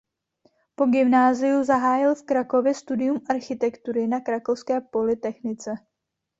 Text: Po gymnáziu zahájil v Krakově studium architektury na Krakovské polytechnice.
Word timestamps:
Po 0.75 0.85
gymnáziu 0.87 1.63
zahájil 1.63 2.15
v 2.15 2.23
Krakově 2.25 2.73
studium 2.73 3.21
architektury 3.29 4.07
na 4.07 4.19
Krakovské 4.19 4.81
polytechnice. 4.81 5.75